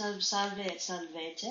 salve, 0.00 0.22
salve 0.22 0.60
et 0.66 0.80
salvete. 0.80 1.50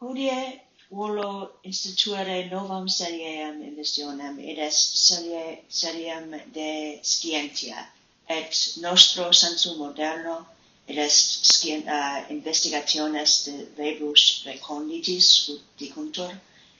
Hodie 0.00 0.60
volo 0.90 1.28
instituere 1.64 2.48
novam 2.50 2.88
seriem 2.88 3.62
investionem, 3.70 4.38
id 4.38 4.58
est 4.58 4.96
serie, 5.08 5.44
seriem 5.68 6.34
de 6.56 6.98
scientia, 7.02 7.86
et 8.28 8.58
nostro 8.86 9.30
sensu 9.32 9.76
moderno, 9.78 10.36
id 10.88 10.98
est 10.98 11.46
scien, 11.52 11.86
uh, 11.86 12.26
investigationes 12.30 13.44
de 13.46 13.54
rebus 13.78 14.42
recognitis 14.46 15.30
ut 15.54 15.62
dicuntur, 15.78 16.34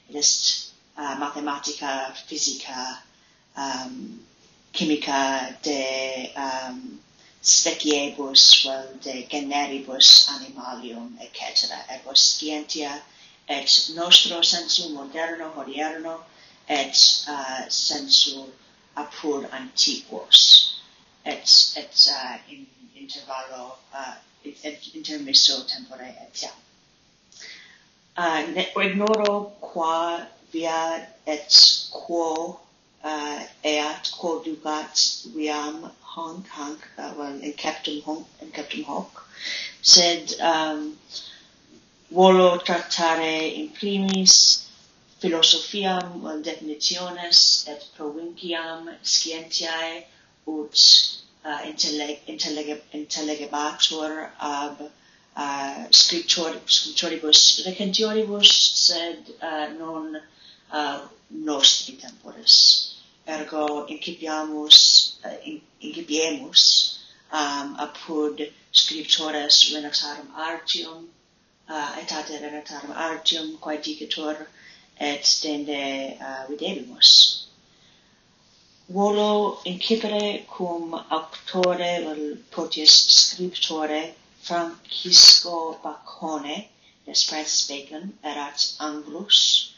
id 0.09 0.17
est 0.17 0.73
uh, 0.99 1.15
mathematica, 1.23 2.13
physica, 2.27 2.99
um, 3.57 4.21
chimica 4.73 5.57
de 5.63 5.81
um, 6.37 7.04
speciebus 7.45 8.65
vel 8.65 8.99
de 9.03 9.27
generibus 9.29 10.29
animalium, 10.29 11.19
etc. 11.21 11.73
Et 11.91 12.01
vos 12.05 12.17
scientia, 12.17 13.03
et 13.49 13.69
nostro 13.95 14.43
sensu 14.43 14.89
moderno 14.89 15.53
hodierno, 15.57 16.25
et 16.69 16.97
uh, 17.29 17.69
sensu 17.69 18.47
apud 18.97 19.45
antiquos, 19.53 20.81
et, 21.27 21.75
et 21.77 22.09
uh, 22.09 22.39
in 22.49 22.67
intervallo, 22.97 23.77
uh, 23.93 24.15
et 24.45 24.81
intermisso 24.95 25.65
tempore 25.65 26.17
etiam. 26.27 26.57
Uh, 28.17 28.47
ne, 28.55 28.73
ignoro 28.77 29.57
qua 29.61 30.27
via 30.51 31.09
et 31.27 31.91
quo 31.91 32.61
uh, 33.05 33.43
eat, 33.63 34.11
quo 34.17 34.39
ducat 34.41 34.97
viam 35.35 35.91
Hong 36.15 36.45
Kong, 36.55 36.79
uh, 36.99 37.13
well, 37.19 37.41
in 37.41 37.53
Captain 37.55 38.01
Hong 38.03 38.25
in 38.41 38.51
Captain 38.53 38.85
Hawk, 38.85 39.27
said, 39.83 40.33
um, 40.41 40.97
volo 42.11 42.59
trattare 42.59 43.53
in 43.59 43.69
primis 43.71 44.35
philosophiam 45.21 46.21
well, 46.23 46.41
definitiones 46.43 47.67
et 47.69 47.83
provinciam 47.97 48.91
scientiae 49.03 50.05
ut 50.47 50.77
uh, 51.45 51.61
intelleg 51.71 52.21
intelleg 52.27 52.69
intellegebatur 52.93 54.31
ab 54.39 54.81
uh, 55.37 55.85
scriptor 55.91 56.53
scriptoribus 56.67 57.41
recentioribus 57.67 58.51
sed 58.87 59.35
uh, 59.43 59.67
non 59.79 60.21
uh, 60.71 61.01
nostri 61.29 61.97
temporis 61.97 62.94
ergo 63.27 63.87
incipiamus, 63.89 65.17
eh, 65.25 65.29
uh, 65.29 65.61
incipiemus 65.81 66.99
um, 67.33 67.77
apud 67.79 68.53
scriptores 68.73 69.73
renaxarum 69.75 70.29
artium, 70.37 71.09
uh, 71.69 71.97
etate 72.01 72.41
renaxarum 72.41 72.93
artium, 72.95 73.57
quae 73.59 73.79
dicitur 73.79 74.47
et 74.99 75.25
stende 75.25 76.19
uh, 76.21 76.47
videbimus. 76.49 77.45
Volo 78.89 79.61
incipere 79.65 80.45
cum 80.47 80.93
auctore, 80.93 82.45
potius 82.51 82.93
scriptore, 83.09 84.15
Francisco 84.43 85.81
Bacone, 85.83 86.69
des 87.07 87.23
Francis 87.25 87.67
Bacon, 87.67 88.19
erat 88.23 88.75
Anglus, 88.79 89.74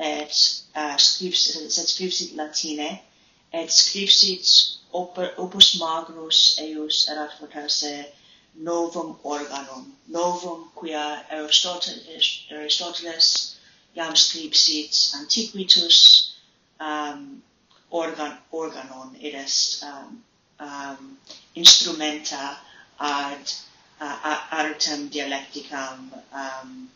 et 0.00 0.32
uh, 0.74 0.96
scripsit, 0.96 1.70
sed 1.70 1.88
scripsit 1.92 2.34
latine, 2.36 2.98
et 3.52 3.68
scripsit 3.68 4.78
opus 4.92 5.78
magnus 5.78 6.58
eius 6.58 7.08
erat 7.08 7.36
fortasse 7.38 8.06
novum 8.54 9.18
organum, 9.22 9.92
novum 10.08 10.70
quia 10.74 11.24
Aristoteles, 11.30 12.46
Aristoteles 12.50 13.56
jam 13.94 14.14
scripsit 14.14 15.14
antiquitus 15.14 16.32
um, 16.80 17.42
organ, 17.90 18.38
organon, 18.52 19.14
id 19.20 19.34
est 19.34 19.82
um, 19.84 20.24
um, 20.58 21.18
instrumenta 21.54 22.58
ad 22.98 23.52
uh, 24.00 24.38
artem 24.50 25.08
dialecticam 25.08 26.10
um, 26.32 26.90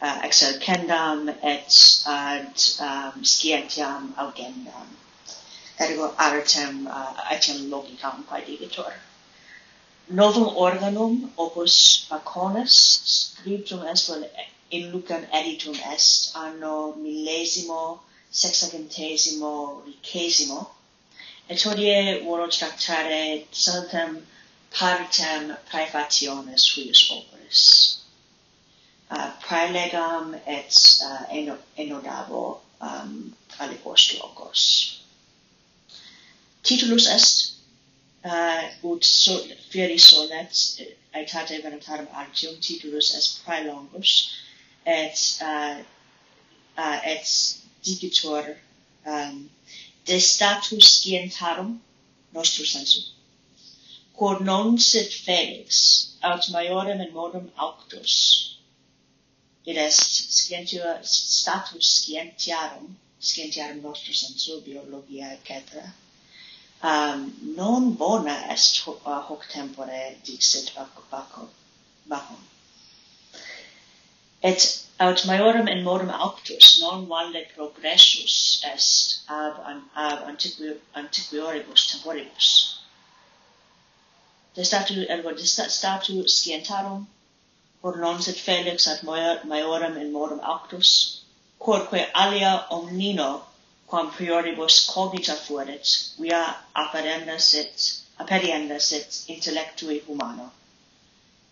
uh, 0.00 0.20
exercendam 0.22 1.28
et 1.42 2.02
ad 2.06 2.54
um, 2.80 3.24
scientiam 3.24 4.14
augendam. 4.16 4.88
Ergo 5.78 6.14
artem 6.18 6.86
uh, 6.86 7.14
etiam 7.30 7.68
logicam 7.70 8.24
quaedigitur. 8.26 8.92
Novum 10.10 10.48
organum 10.56 11.30
opus 11.36 12.06
Baconis 12.10 13.02
scriptum 13.04 13.82
est 13.86 14.10
in 14.70 14.92
Lucan 14.92 15.26
editum 15.32 15.74
est 15.92 16.34
anno 16.34 16.94
millesimo 16.96 18.00
sexagentesimo 18.30 19.82
ricesimo 19.86 20.70
et 21.48 21.62
hodie 21.62 22.22
volo 22.24 22.46
tractare 22.48 23.46
saltem 23.50 24.26
partem 24.70 25.56
praefationes 25.70 26.60
suis 26.60 27.10
operis 27.10 27.87
uh, 29.10 29.30
praelegam 29.40 30.34
et 30.46 30.74
uh, 31.02 31.24
eno, 31.30 31.58
enodavo 31.76 32.60
um, 32.80 33.34
aliquos 33.58 34.18
locos. 34.18 35.00
Titulus 36.62 37.06
est, 37.06 37.52
uh, 38.24 38.90
ut 38.92 39.04
so, 39.04 39.38
fieri 39.70 39.98
solet 39.98 40.52
uh, 40.80 41.18
aetate 41.18 41.62
venetarum 41.62 42.08
artium, 42.12 42.56
titulus 42.60 43.14
est 43.14 43.44
praelongus, 43.44 44.30
et, 44.86 45.38
uh, 45.42 45.82
uh, 46.76 47.00
et 47.04 47.24
dicitur 47.82 48.56
um, 49.06 49.50
de 50.04 50.18
status 50.20 50.84
scientarum 51.00 51.80
nostru 52.32 52.64
sensu 52.64 53.00
quod 54.18 54.40
non 54.40 54.78
sit 54.78 55.12
felix 55.12 56.16
aut 56.22 56.48
maiorem 56.50 57.00
in 57.00 57.12
modum 57.12 57.50
auctus 57.56 58.14
id 59.70 59.78
est 59.86 60.02
scientia 60.38 60.98
status 61.04 61.86
scientiarum 62.00 62.86
scientiarum 63.30 63.80
nostris 63.86 64.22
in 64.28 64.34
suo 64.44 64.60
biologia 64.68 65.32
etc 65.36 65.56
um, 66.90 67.20
non 67.56 67.94
bona 68.02 68.36
est 68.54 68.82
hoc, 68.84 69.00
uh, 69.04 69.20
hoc 69.28 69.48
tempore 69.54 70.02
dixit 70.24 70.74
Baco, 70.74 71.02
Baco, 71.10 71.48
Bacon 72.06 72.42
et 74.42 74.86
aut 75.00 75.24
maiorem 75.26 75.68
in 75.68 75.82
modum 75.82 76.10
auctus 76.10 76.80
non 76.80 77.06
valle 77.06 77.44
progressus 77.54 78.62
est 78.72 79.20
ab, 79.28 79.60
an, 79.70 79.82
ab 79.94 80.24
antiqui, 80.28 80.76
antiquioribus 80.94 81.86
temporibus. 81.92 82.50
De 84.54 84.64
statu 84.64 84.94
ergo 85.08 85.32
de 85.32 85.46
statu 85.46 86.28
scientarum 86.28 87.06
non 87.82 88.20
sit 88.20 88.36
felix 88.36 88.86
ad 88.86 89.02
maiorem 89.02 89.96
in 89.96 90.10
morum 90.12 90.40
actus, 90.40 91.22
quodque 91.58 92.10
alia 92.12 92.66
omnino 92.70 93.44
quam 93.86 94.10
prioribus 94.10 94.86
cognita 94.86 95.34
fuerit, 95.34 95.86
via 96.18 96.56
apparenda 96.74 97.38
sit, 97.40 98.02
aperienda 98.18 98.80
sit 98.80 99.24
intellectui 99.28 100.02
humano. 100.08 100.52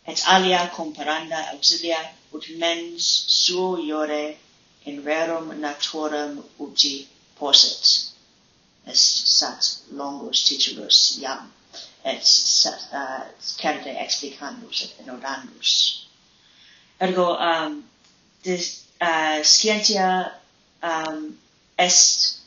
Et 0.06 0.20
alia 0.26 0.68
comparanda 0.74 1.48
auxilia 1.52 1.98
ut 2.32 2.48
mens 2.58 3.04
suo 3.28 3.76
iore 3.78 4.36
in 4.84 5.02
rerum 5.04 5.60
naturam 5.60 6.44
uti 6.58 7.08
possit. 7.38 8.12
Est 8.86 9.26
sat 9.38 9.78
longus 9.92 10.44
titulus 10.44 11.18
iam, 11.20 11.52
et 12.04 12.24
sat 12.24 12.80
uh, 12.92 13.24
certe 13.38 13.94
explicandus 14.04 14.82
et 14.84 15.00
enodandus. 15.00 16.05
Ergo 17.00 17.36
um 17.36 17.84
this 18.42 18.84
uh 19.00 19.42
scientia 19.42 20.32
um 20.82 21.36
est 21.78 22.38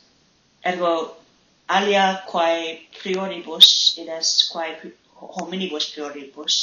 ergo 0.64 1.14
alia 1.68 2.22
quae 2.26 2.88
prioribus 2.98 3.96
id 3.98 4.08
est 4.08 4.50
quae 4.52 4.74
hominibus 5.14 5.90
prioribus 5.92 6.54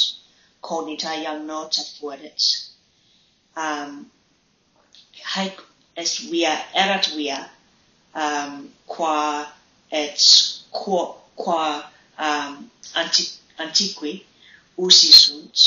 cognita 0.61 1.15
iam 1.15 1.45
nota 1.45 1.81
fuerit 1.95 2.41
um 3.55 4.11
haec 5.23 5.55
est 5.95 6.19
via 6.31 6.53
erat 6.73 7.05
via 7.15 7.49
um 8.13 8.69
qua 8.85 9.47
et 9.91 10.19
quo 10.71 11.21
qua 11.35 11.91
um 12.19 12.69
anti 12.93 13.23
antiqui 13.57 14.25
usi 14.77 15.11
sunt 15.13 15.57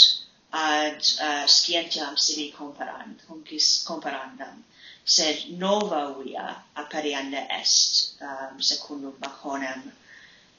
ad 0.53 1.03
uh, 1.23 1.47
scientiam 1.47 2.19
sibi 2.19 2.51
comparand, 2.51 3.21
huncis 3.29 3.85
comparandam, 3.85 4.63
sed 5.05 5.59
nova 5.59 6.15
via 6.19 6.63
apparianda 6.77 7.47
est, 7.51 8.15
um, 8.21 8.61
secundum 8.61 9.15
Baconem, 9.21 9.93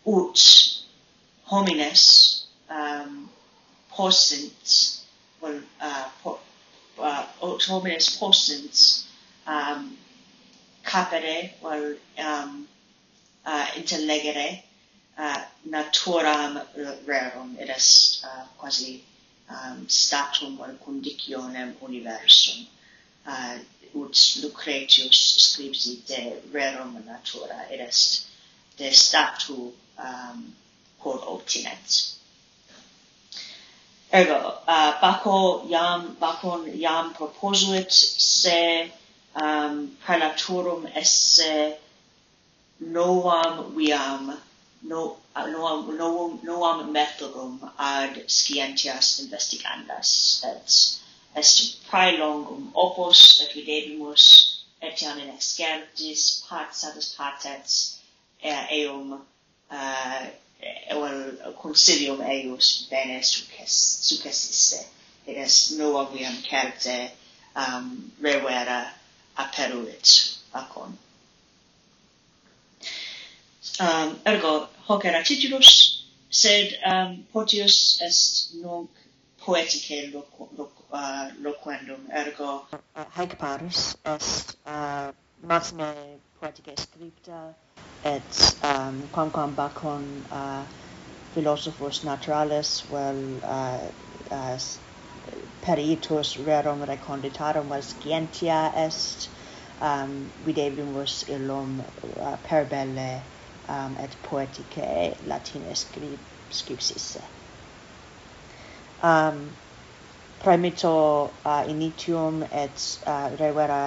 ut 0.05 0.83
homines 1.45 2.45
um, 2.69 3.29
possint, 3.89 5.01
well, 5.41 5.61
uh, 5.81 6.09
po, 6.23 6.39
uh, 6.97 7.25
ut 7.43 7.61
homines 7.63 8.17
possint 8.17 9.03
um, 9.45 9.97
capere, 10.83 11.53
well, 11.61 11.95
um, 12.17 12.67
uh, 13.45 13.65
intellegere, 13.75 14.63
uh, 15.17 15.43
naturam 15.69 16.61
rerum, 17.05 17.59
it 17.59 17.69
est 17.69 18.23
uh, 18.23 18.45
quasi 18.57 19.03
um, 19.51 19.86
statum 19.88 20.59
or 20.59 20.69
conditionem 20.86 21.75
universum. 21.81 22.68
Uh, 23.25 23.59
ut 23.94 24.39
Lucretius 24.42 25.36
scripsi 25.38 26.01
de 26.07 26.39
rerum 26.53 26.94
natura, 27.06 27.68
id 27.71 27.81
est 27.81 28.25
de 28.77 28.92
statu 28.92 29.74
um, 30.00 30.56
quod 30.98 31.21
obtinet. 31.27 32.15
Ergo, 34.13 34.62
uh, 34.68 35.00
Baco 35.01 35.65
iam, 35.69 36.15
Bacon 36.19 36.65
iam 36.68 37.13
proposuit 37.13 37.92
se 37.92 38.92
um, 39.36 39.88
prelaturum 40.06 40.86
esse 40.95 41.77
novam 42.80 43.71
viam 43.75 44.38
no, 44.83 45.17
no, 45.35 45.81
no, 45.91 46.39
noam 46.43 46.91
methodum 46.91 47.71
ad 47.77 48.23
scientias 48.27 49.19
investigandas, 49.19 50.43
et 50.43 50.99
est 51.35 51.83
praelongum 51.87 52.71
opus, 52.75 53.41
et 53.41 53.53
videbimus, 53.53 54.25
etiam 54.81 55.19
in 55.19 55.29
excertis, 55.29 56.43
pats 56.47 56.83
ad 56.83 56.97
patets, 57.17 57.99
eum, 58.43 59.21
uh, 59.69 60.25
well, 60.91 61.53
consilium 61.61 62.21
eius 62.21 62.87
bene 62.89 63.21
success, 63.23 63.99
successisse, 64.01 64.85
et 65.27 65.37
est 65.37 65.77
noam 65.77 66.07
viam 66.15 66.35
certe 66.49 67.11
um, 67.55 68.11
revera 68.21 68.81
aperuit 69.37 70.37
acon 70.53 70.97
um, 73.79 74.19
ergo 74.25 74.67
hoc 74.87 75.05
eratitivus, 75.05 75.71
sed 76.29 76.77
um, 76.85 77.25
potius 77.33 78.01
est 78.01 78.55
nunc 78.61 78.89
poetice 79.43 80.11
loqu 80.13 80.47
loqu 80.57 80.83
uh, 80.91 81.29
loquendum, 81.41 82.01
ergo... 82.11 82.65
Uh, 82.73 82.77
uh 82.95 83.05
haec 83.17 83.37
parus 83.37 83.95
est 84.05 84.55
uh, 84.65 85.11
maxime 85.43 85.89
poeticae 86.39 86.77
scripta, 86.77 87.53
et 88.03 88.55
um, 88.63 89.01
quamquam 89.13 89.55
Bacon 89.55 90.05
uh, 90.31 90.63
philosophus 91.33 92.03
naturalis 92.03 92.81
vel 92.91 93.21
uh, 93.43 93.79
uh, 94.31 94.57
peritus 95.61 96.37
rerum 96.37 96.81
reconditarum 96.93 97.69
vel 97.69 97.81
scientia 97.81 98.71
est, 98.75 99.29
um, 99.81 100.31
videbimus 100.45 101.23
illum 101.29 101.83
uh, 102.19 102.37
per 102.47 102.65
belle 102.65 103.21
um, 103.75 103.97
et 104.06 104.15
poeticae 104.27 105.15
latine 105.27 105.75
scrip, 105.75 106.19
scripsisse. 106.50 107.21
Um, 109.01 109.50
praemito 110.44 110.94
uh, 111.45 111.63
initium 111.68 112.41
et 112.51 113.00
uh, 113.07 113.29
revera 113.39 113.83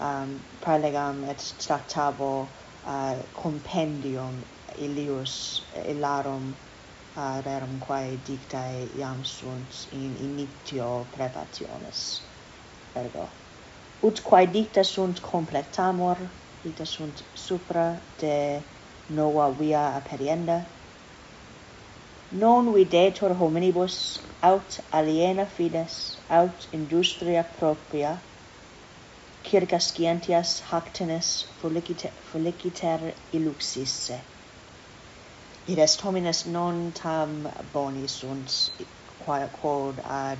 um, 0.00 0.40
praelegam 0.60 1.28
et 1.28 1.38
tractabo 1.58 2.48
uh, 2.86 3.16
compendium 3.42 4.42
ilius 4.78 5.62
illarum 5.86 6.54
uh, 7.16 7.42
rerum 7.44 7.78
quae 7.86 8.16
dictae 8.28 8.88
iam 8.98 9.24
sunt 9.24 9.86
in 9.92 10.16
initio 10.28 11.06
prepationes 11.16 12.20
ergo 12.94 13.28
ut 14.02 14.22
quae 14.28 14.46
dicta 14.46 14.82
sunt 14.84 15.20
completamur 15.20 16.16
dicta 16.62 16.84
sunt 16.84 17.24
supra 17.34 18.00
de 18.16 18.62
nova 19.10 19.50
via 19.50 19.84
aperienda, 20.00 20.64
non 22.32 22.72
videtur 22.72 23.34
hominibus 23.34 24.20
aut 24.40 24.80
aliena 24.92 25.46
fides 25.46 26.16
aut 26.28 26.68
industria 26.72 27.42
propria 27.58 28.18
circa 29.42 29.80
scientias 29.80 30.60
hactenes 30.70 31.46
fuliciter, 31.60 32.12
fuliciter 32.30 33.14
illuxisse. 33.32 34.20
Id 35.66 35.78
est 35.78 36.00
homines 36.00 36.46
non 36.46 36.92
tam 36.92 37.48
boni 37.72 38.06
sunt 38.06 38.70
quae 39.24 39.48
quod 39.60 39.98
ad 40.04 40.38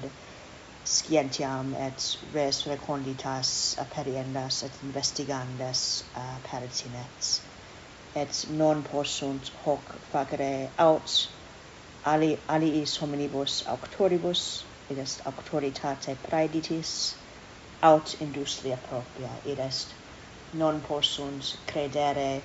scientiam 0.85 1.75
et 1.75 2.17
res 2.33 2.65
reconditas 2.67 3.77
aperiendas 3.79 4.63
et 4.63 4.83
investigandas 4.83 6.05
uh, 6.15 6.37
pertinet 6.51 7.50
et 8.15 8.47
non 8.51 8.83
possunt 8.83 9.51
hoc 9.65 9.83
facere 10.13 10.71
aut 10.79 11.29
ali 12.05 12.37
aliis 12.49 12.97
hominibus 12.99 13.63
auctoribus 13.67 14.65
id 14.91 14.99
est 14.99 15.21
auctoritate 15.27 16.17
praeditis 16.29 16.93
aut 17.83 18.15
industria 18.21 18.77
propria 18.77 19.31
id 19.45 19.59
est 19.59 19.95
non 20.53 20.81
possunt 20.81 21.57
credere 21.67 22.43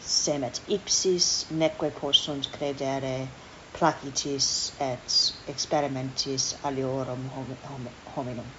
semet 0.00 0.60
ipsis 0.68 1.50
neque 1.50 1.90
possunt 2.00 2.50
credere 2.52 3.28
placitis 3.72 4.72
et 4.80 5.08
experimentis 5.46 6.54
aliorum 6.64 7.28
hominum. 8.16 8.50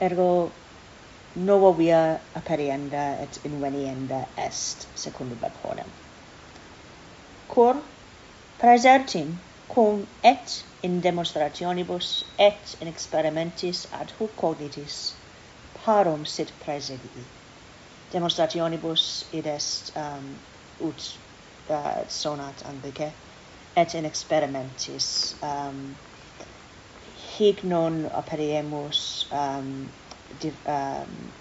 Ergo 0.00 0.52
nova 1.34 1.72
via 1.72 2.20
aperienda 2.34 3.16
et 3.22 3.40
invenienda 3.44 4.26
est, 4.36 4.86
secundum 4.94 5.38
Bacchorem. 5.38 5.90
Cor 7.48 7.76
praesertim 8.58 9.38
cum 9.68 10.06
et 10.22 10.64
in 10.82 11.00
demonstrationibus 11.00 12.24
et 12.38 12.76
in 12.80 12.88
experimentis 12.88 13.86
ad 13.92 14.10
hoc 14.18 14.30
cognitis 14.36 15.12
parum 15.84 16.24
sit 16.24 16.52
praesedii. 16.64 17.24
Demonstrationibus 18.12 19.24
id 19.32 19.46
est 19.46 19.92
um, 19.96 20.34
ut 20.80 21.18
uh, 21.68 22.08
sonat 22.08 22.64
ambice, 22.66 23.12
et 23.76 23.94
in 23.94 24.04
experimentis 24.04 25.34
um, 25.42 25.94
hic 27.38 27.62
non 27.64 28.10
operiemus 28.22 29.26
um, 29.32 29.88
div, 30.38 30.54
um, 30.66 31.32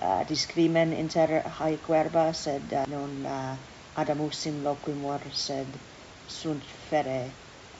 uh, 0.00 0.24
discrimen 0.24 0.92
inter 0.92 1.42
haec 1.58 1.86
verba, 1.88 2.32
sed 2.34 2.72
uh, 2.72 2.84
non 2.86 3.24
uh, 3.26 3.56
adamus 3.96 4.46
in 4.46 4.62
loquimur 4.64 5.20
sed 5.32 5.66
sunt 6.28 6.62
fere 6.90 7.30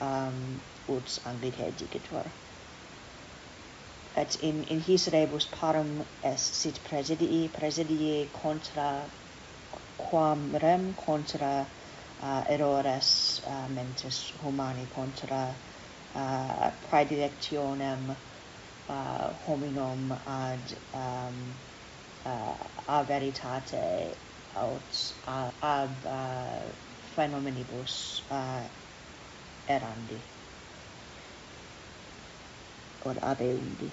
um, 0.00 0.60
ut 0.88 1.18
anglicae 1.26 1.70
dicitur 1.78 2.26
et 4.16 4.36
in 4.48 4.64
in 4.74 4.80
his 4.80 5.08
rebus 5.12 5.46
parum 5.60 5.90
est 6.22 6.54
sit 6.60 6.78
presidii 6.88 7.48
presidii 7.58 8.28
contra 8.42 8.88
quam 9.98 10.54
rem 10.62 10.94
contra 10.94 11.66
uh, 12.22 12.42
errores 12.54 13.40
uh, 13.46 13.66
mentis 13.68 14.32
humani 14.42 14.86
contra 14.94 15.42
uh, 16.14 16.70
praedilectionem 16.88 18.16
uh, 18.88 19.32
hominum 19.46 20.12
ad 20.26 20.66
um, 20.94 21.54
uh, 22.24 22.56
a 22.88 23.04
veritate 23.04 24.14
aut 24.54 25.14
uh, 25.26 25.50
ab 25.60 26.06
uh, 26.06 26.62
phenomenibus 27.14 28.22
uh, 28.30 28.64
erandi 29.68 30.18
or 33.04 33.14
abeundi 33.32 33.90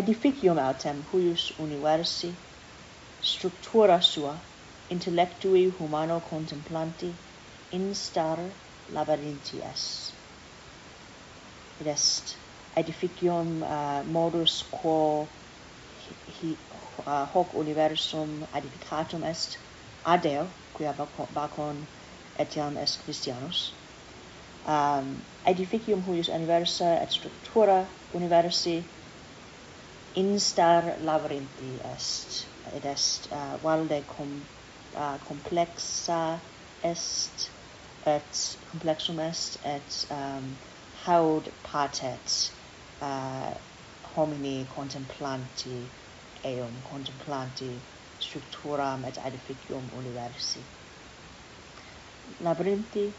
edificium 0.00 0.58
autem 0.58 1.02
huius 1.12 1.44
universi 1.66 2.30
structura 3.30 4.00
sua 4.12 4.34
intellectui 4.94 5.64
humano 5.78 6.20
contemplanti 6.20 7.10
instar 7.78 8.38
labyrinthies. 8.96 10.12
It 11.80 11.86
est 11.86 12.43
edificium 12.76 13.62
uh, 13.62 14.02
modus 14.04 14.62
quo 14.70 15.28
hi, 16.40 16.56
uh, 17.06 17.26
hoc 17.26 17.54
universum 17.54 18.46
edificatum 18.54 19.24
est 19.24 19.58
ad 20.04 20.22
Deo, 20.22 20.46
quia 20.74 20.92
vacon 21.34 21.86
etiam 22.38 22.76
est 22.76 22.98
Christianus. 23.04 23.72
Um, 24.66 25.22
edificium 25.46 26.02
huius 26.02 26.28
universa 26.28 27.02
et 27.02 27.10
structura 27.10 27.86
universi 28.14 28.82
instar 30.16 30.84
labyrinthi 31.02 31.72
est, 31.92 32.46
id 32.76 32.84
est 32.86 33.28
uh, 33.32 33.56
valde 33.62 34.02
com, 34.06 34.30
uh, 34.96 35.18
complexa 35.28 36.40
est, 36.82 37.50
et 38.06 38.56
complexum 38.70 39.18
est, 39.20 39.58
et 39.64 40.06
um, 40.10 40.56
haud 41.06 41.48
patet, 41.62 42.52
uh, 43.00 43.54
homini 44.14 44.66
contemplanti 44.76 45.76
eum 46.44 46.74
contemplanti 46.90 47.70
structuram 48.20 49.04
et 49.04 49.16
edificium 49.18 49.84
universi. 50.00 50.62
Labyrinthi 52.40 53.12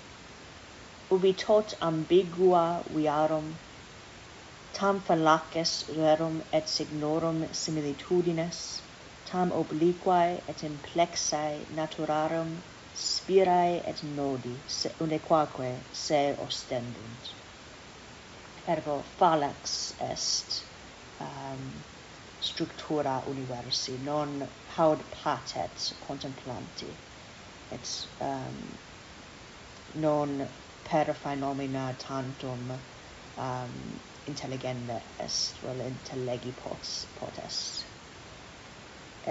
ubi 1.12 1.34
tot 1.34 1.76
ambigua 1.82 2.66
viarum 2.96 3.48
tam 4.74 5.00
fallaces 5.02 5.72
rerum 5.98 6.42
et 6.52 6.68
signorum 6.68 7.40
similitudines 7.62 8.82
tam 9.32 9.52
obliquae 9.52 10.42
et 10.48 10.64
implexae 10.72 11.66
naturarum 11.80 12.52
spirae 12.94 13.82
et 13.92 14.04
nodi 14.04 14.56
se 14.68 14.90
unequaque 15.00 15.72
se 15.92 16.22
ostendunt 16.48 17.45
ergo 18.68 19.04
falax 19.18 19.94
est 20.12 20.64
um, 21.20 21.84
structura 22.42 23.16
universi 23.34 23.98
non 24.04 24.48
haud 24.76 25.00
patet 25.24 25.94
contemplanti 26.08 26.92
et 27.72 28.08
um, 28.22 28.58
non 30.06 30.48
per 30.84 31.14
phenomena 31.14 31.96
tantum 32.08 32.64
um, 33.38 33.74
intelligenda 34.28 35.02
est 35.20 35.54
vel 35.64 35.80
intellegi 35.92 36.54
pots 36.64 37.06
potest 37.20 37.86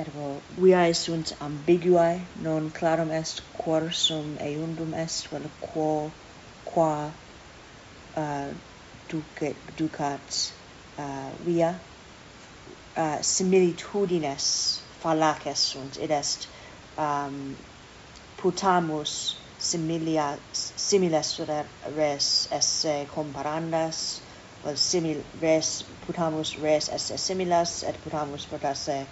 ergo 0.02 0.28
viae 0.58 0.92
sunt 0.92 1.34
ambiguae 1.48 2.20
non 2.46 2.70
clarum 2.78 3.10
est 3.10 3.42
quorsum 3.64 4.36
eundum 4.50 4.94
est 4.94 5.28
vel 5.32 5.48
quo 5.60 5.90
qua 6.64 6.94
uh, 8.16 8.52
ducat, 9.08 9.56
ducat 9.76 10.52
uh, 10.98 11.30
via 11.44 11.78
uh, 12.96 13.18
similitudines 13.20 14.80
fallaces 15.00 15.58
sunt, 15.58 15.96
id 15.96 16.10
est 16.10 16.48
um, 16.98 17.56
putamus 18.36 19.36
similia, 19.58 20.38
similes 20.52 21.40
res 21.96 22.48
esse 22.52 23.06
comparandas, 23.14 24.20
vel 24.64 24.76
simil 24.76 25.22
res 25.40 25.84
putamus 26.06 26.56
res 26.62 26.88
esse 26.88 27.18
similas 27.18 27.82
et 27.82 27.96
putamus 28.04 28.46
potasse 28.46 29.06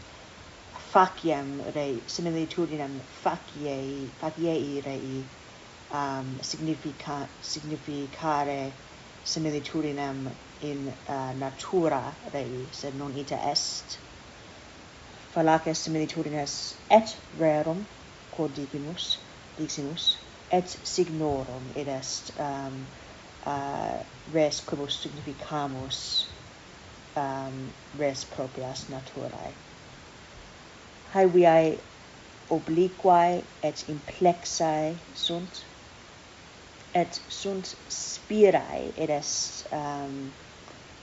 faciem 0.92 1.60
rei 1.74 2.00
similitudinem 2.06 3.00
faciei 3.22 4.08
faciei 4.20 4.80
rei 4.84 5.24
um, 5.92 6.38
significa, 6.42 7.28
significare 7.40 8.72
similitudinem 9.24 10.30
in 10.62 10.92
uh, 11.08 11.32
natura 11.38 12.14
rei, 12.32 12.66
sed 12.72 12.94
non 12.98 13.14
ita 13.16 13.38
est. 13.50 13.98
Fallaces 15.32 15.78
similitudines 15.78 16.74
et 16.90 17.16
rerum, 17.38 17.86
quod 18.36 18.54
dicimus, 18.54 19.18
diximus, 19.58 20.16
et 20.50 20.68
signorum 20.84 21.64
id 21.76 21.88
est 21.88 22.32
um, 22.38 22.84
uh, 23.46 24.02
res 24.34 24.60
quibus 24.60 25.00
significamus 25.00 26.26
um, 27.16 27.72
res 27.98 28.24
proprias 28.34 28.84
naturae. 28.92 29.52
Hae 31.14 31.26
viae 31.32 31.78
obliquae 32.50 33.42
et 33.62 33.84
implexae 33.88 34.94
sunt, 35.14 35.64
et 36.94 37.20
sunt 37.28 37.74
spirae 37.88 38.92
et 38.96 39.10
est 39.10 39.66
um, 39.72 40.32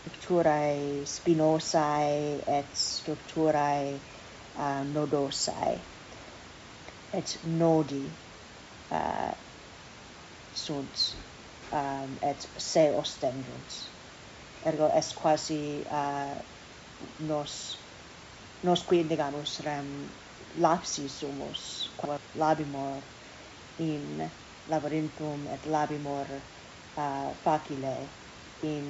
structurae 0.05 1.05
spinosae 1.05 2.41
et 2.57 2.65
structurae 2.73 3.93
uh, 3.95 4.81
nodosae. 4.93 5.77
Et 7.13 7.37
nodi 7.45 8.03
uh, 8.91 9.31
sunt 10.53 11.15
um, 11.73 12.17
et 12.21 12.49
se 12.57 12.89
ostendunt 12.97 13.79
ergo 14.65 14.89
est 14.93 15.15
quasi 15.15 15.85
uh, 15.89 16.35
nos 17.19 17.77
nos 18.63 18.83
qui 18.83 18.99
indigamus 18.99 19.59
rem 19.63 19.87
lapsi 20.59 21.07
sumus 21.09 21.89
quod 21.97 22.19
labimur 22.35 23.01
in 23.79 24.29
laborentum 24.69 25.47
et 25.53 25.65
labimor 25.65 26.27
uh, 26.97 27.33
facile 27.43 27.95
in 28.61 28.87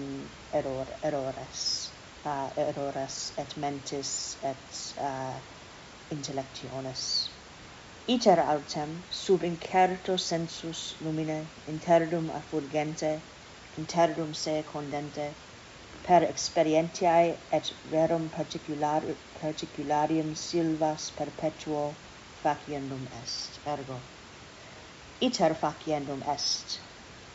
error 0.51 0.87
errores 1.03 1.91
uh, 2.25 2.49
errores 2.57 3.33
et 3.37 3.57
mentis 3.57 4.37
et 4.43 4.95
uh, 5.09 5.39
intellectiones. 6.11 7.03
Iter 8.07 8.39
autem 8.39 9.03
sub 9.09 9.43
incerto 9.43 10.17
sensus 10.17 10.79
lumine 11.01 11.39
interdum 11.67 12.29
effulgente 12.41 13.11
interdum 13.77 14.33
se 14.33 14.63
condente 14.73 15.27
per 16.07 16.21
experientiae 16.23 17.37
et 17.51 17.73
rerum 17.91 18.29
particular 18.37 19.01
particularium 19.41 20.33
silvas 20.35 21.11
perpetuo 21.11 21.83
faciendum 22.43 23.07
est 23.23 23.59
ergo 23.65 24.01
iter 25.21 25.53
faciendum 25.53 26.21
est. 26.35 26.79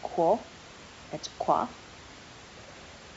Quo? 0.02 0.38
Et 1.12 1.28
qua? 1.38 1.68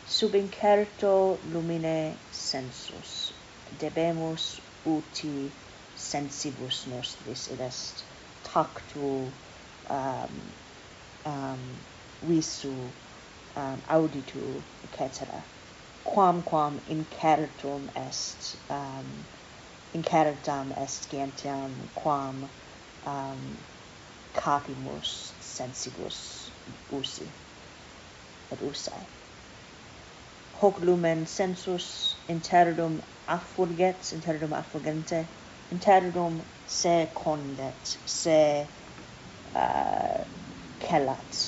Sub 0.08 0.36
incerto 0.36 1.38
lumine 1.52 2.16
sensus. 2.32 3.34
Debemus 3.80 4.60
uti 4.86 5.52
sensibus 5.96 6.86
nostris 6.88 7.50
id 7.52 7.62
est. 7.62 8.04
Tactu 8.44 9.32
um, 9.90 10.42
um, 11.26 11.60
visu 12.22 12.74
um, 13.56 13.82
auditu 13.90 14.64
etc 14.84 15.44
quamquam 16.08 16.80
incertum 16.90 17.90
est 17.96 18.56
um, 18.70 19.06
incertam 19.94 20.72
est 20.78 21.10
gentiam 21.12 21.72
quam 21.96 22.48
um, 23.06 23.58
capimus 24.44 25.12
sensibus 25.40 26.18
usi 27.00 27.28
et 28.52 28.62
usae 28.72 29.06
hoc 30.62 30.80
lumen 30.90 31.26
sensus 31.26 31.88
interdum 32.36 33.02
affulget 33.38 34.12
interdum 34.18 34.54
affulgente 34.62 35.20
interdum 35.72 36.42
se 36.80 36.96
condet 37.24 37.98
se 38.06 38.40
uh, 39.56 40.22
celat 40.88 41.42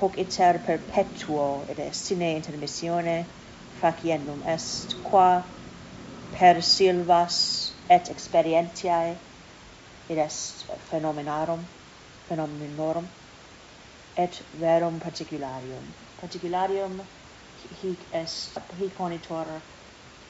hoc 0.00 0.18
iter 0.24 0.58
perpetuo 0.66 1.46
et 1.68 1.78
est 1.78 1.94
sine 1.94 2.28
intermissione 2.36 3.16
faciendum 3.80 4.42
est 4.46 4.94
qua 5.02 5.30
per 6.32 6.62
silvas 6.62 7.36
et 7.88 8.10
experientiae 8.10 9.18
id 10.12 10.18
est 10.18 10.64
phenomenarum 10.90 11.60
phenomenorum 12.28 13.06
et 14.16 14.42
verum 14.60 14.98
particularium. 15.00 15.84
Particularium 16.20 17.00
hic 17.82 17.98
est 18.12 18.58
hic 18.78 18.94
ponitor 18.96 19.46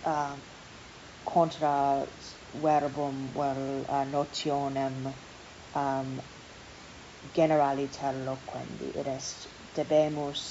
uh, 0.04 0.34
contra 1.24 2.06
verbum 2.62 3.16
vel 3.34 3.62
uh, 3.88 4.04
notionem 4.12 5.12
um, 5.74 6.20
generaliter 7.34 8.12
loquendi 8.28 8.88
id 9.00 9.08
est 9.16 9.48
debemus 9.76 10.42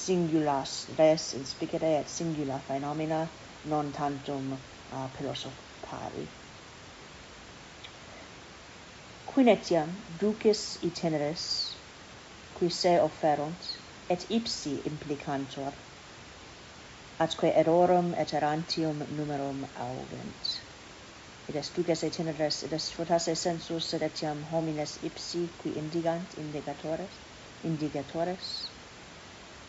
singulas 0.00 0.72
res 0.98 1.32
inspicere 1.40 1.90
et 2.00 2.08
singula 2.18 2.58
phenomena 2.68 3.22
non 3.64 3.92
tantum 3.92 4.52
uh, 4.52 5.08
philosophari 5.16 6.28
Quinetiam 9.32 9.90
duces 10.18 10.78
itineris, 10.82 11.42
qui 12.52 12.68
se 12.68 12.96
offerunt, 12.98 13.68
et 14.08 14.24
ipsi 14.28 14.72
implicantur, 14.90 15.76
atque 17.26 17.52
errorum 17.62 18.08
et 18.22 18.34
errantium 18.38 19.04
numerum 19.20 19.62
augent. 19.84 20.50
Id 21.46 21.60
est 21.62 21.72
duces 21.76 22.02
itineris, 22.08 22.58
id 22.66 22.72
est 22.72 22.92
fortasse 22.96 23.36
sensus, 23.44 23.86
sed 23.92 24.02
etiam 24.08 24.42
homines 24.50 24.98
ipsi, 25.10 25.44
qui 25.62 25.76
indigant, 25.84 26.34
indigatores, 26.46 27.22
indigatores, 27.62 28.50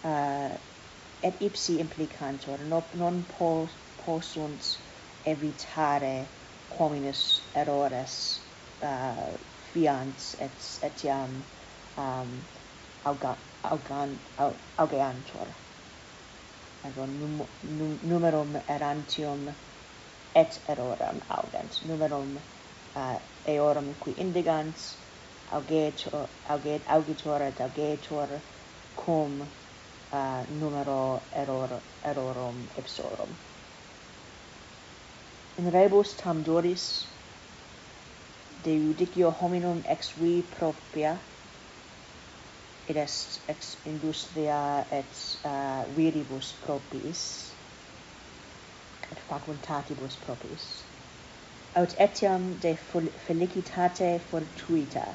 uh, 0.04 0.10
eh, 0.10 0.58
et 1.22 1.46
ipsi 1.52 1.78
implicantur, 1.86 2.66
no, 2.74 2.82
non 2.96 3.24
po, 3.38 3.70
possunt 4.04 4.74
evitare 5.36 6.16
quominus 6.68 7.52
errores 7.54 8.18
uh, 8.82 9.38
fiant 9.74 10.30
et 10.40 10.70
etiam 10.90 11.36
um, 11.98 12.32
auga, 13.06 13.36
augan, 13.64 14.18
au, 14.38 14.54
ergo 16.84 17.06
num, 17.06 17.48
num, 17.78 18.00
numerum 18.04 18.56
erantium 18.68 19.54
et 20.36 20.60
erorum 20.68 21.22
augent. 21.30 21.82
Numerum 21.86 22.40
uh, 22.96 23.20
eorum 23.46 23.94
qui 24.04 24.16
indigant 24.18 24.96
augetur, 25.52 26.28
auget, 26.50 26.82
augitur 26.88 27.42
et 27.42 27.60
augetur 27.60 28.28
cum 28.96 29.42
uh, 29.42 30.44
numero 30.60 31.22
error, 31.36 31.82
errorum 32.04 32.68
ipsorum. 32.78 33.30
In 35.58 35.72
rebus 35.72 36.16
tam 36.16 36.44
duris 36.44 37.06
de 38.66 38.76
judicio 38.84 39.32
hominum 39.42 39.82
ex 39.96 40.14
vi 40.22 40.34
propria 40.58 41.14
id 42.90 42.98
est 42.98 43.40
ex 43.54 43.76
industria 43.94 44.62
et 45.00 45.14
uh, 45.46 45.84
viribus 45.98 46.54
propiis 46.66 47.26
et 49.12 49.20
facultatibus 49.30 50.16
propiis 50.26 50.70
aut 51.80 51.94
etiam 52.06 52.48
de 52.60 52.76
felicitate 53.28 54.20
fortuita 54.30 55.06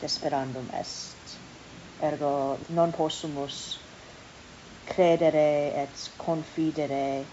desperandum 0.00 0.68
est. 0.72 1.38
Ergo 2.08 2.58
non 2.70 2.92
possumus 2.92 3.56
credere 4.86 5.72
et 5.82 6.08
confidere 6.16 7.26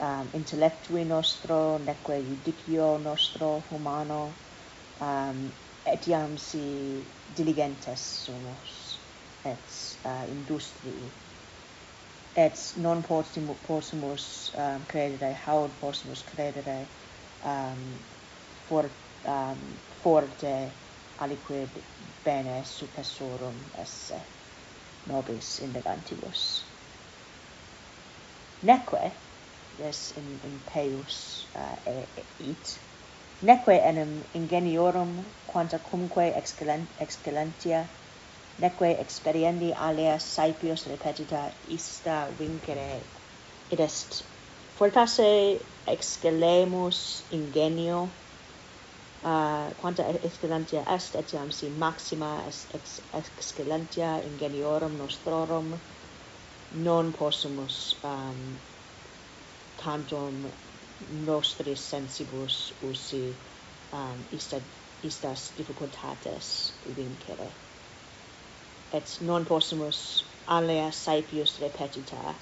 um, 0.00 0.28
intellectui 0.34 1.04
nostro 1.04 1.78
neque 1.78 2.18
judicio 2.28 2.98
nostro 2.98 3.62
humano 3.70 4.20
Ehm, 5.00 5.08
um, 5.08 5.52
etiam 5.84 6.36
si 6.36 6.64
diligentes 7.36 8.02
sumus 8.24 8.72
et 9.44 9.70
uh, 10.04 10.24
industrii. 10.28 11.12
Et 12.36 12.58
non 12.76 13.02
possumus, 13.02 13.58
possumus 13.66 14.26
um, 14.54 14.84
credere 14.86 15.32
haud 15.46 15.78
possumus 15.80 16.22
credere 16.22 16.76
um, 17.42 17.98
for, 18.66 18.90
um, 19.24 19.80
forte 20.02 20.54
aliquid 21.20 21.80
bene 22.24 22.64
successorum 22.64 23.58
esse 23.84 24.20
nobis 25.06 25.58
indagantibus 25.60 26.44
neque 28.62 29.10
des 29.76 30.10
in, 30.16 30.38
in 30.44 30.60
peus 30.64 31.50
uh, 31.54 31.76
eh, 31.86 32.06
e, 32.16 32.20
e, 32.20 32.50
it 32.50 32.89
neque 33.48 33.76
enim 33.90 34.12
ingeniorum 34.34 35.12
quanta 35.46 35.78
cumque 35.78 36.26
excellentia 37.04 37.80
neque 38.58 38.90
experiendi 39.04 39.72
alia 39.88 40.18
saepios 40.18 40.86
repetita 40.86 41.42
ista 41.76 42.16
vincere 42.38 42.90
id 43.70 43.80
est. 43.80 44.10
Fortasse 44.76 45.28
excellemus 45.86 46.98
ingenio 47.38 48.00
uh, 49.22 49.68
quanta 49.80 50.04
excellentia 50.28 50.84
est 50.96 51.14
etiam 51.14 51.50
si 51.50 51.70
maxima 51.70 52.44
est 52.48 52.74
ex, 52.74 53.00
excellentia 53.12 54.10
ingeniorum 54.30 54.96
nostrorum 54.96 55.80
non 56.70 57.12
possumus 57.12 57.76
um, 58.04 58.60
tantum 59.76 60.52
nostris 61.08 61.88
sensibus 61.90 62.72
usi 62.80 63.38
um, 63.92 64.26
ista, 64.30 64.60
istas 65.02 65.52
difficultates 65.56 66.72
vincere. 66.96 67.50
Et 68.92 69.16
non 69.20 69.44
possumus 69.46 70.24
alea 70.46 70.90
saepius 70.92 71.58
repetita 71.60 72.34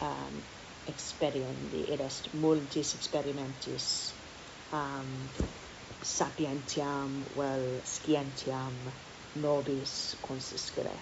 um, 0.00 0.42
experiendi, 0.86 1.84
id 1.92 2.00
est 2.00 2.32
multis 2.34 2.94
experimentis 2.94 4.14
um, 4.72 5.28
sapientiam 6.02 7.24
vel 7.36 7.82
scientiam 7.84 8.92
nobis 9.34 10.16
consiscere 10.22 10.96